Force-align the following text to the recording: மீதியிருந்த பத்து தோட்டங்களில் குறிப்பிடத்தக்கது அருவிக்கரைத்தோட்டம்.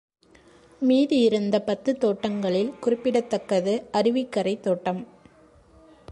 மீதியிருந்த 0.81 1.59
பத்து 1.59 1.97
தோட்டங்களில் 1.97 2.71
குறிப்பிடத்தக்கது 2.79 3.73
அருவிக்கரைத்தோட்டம். 3.93 5.05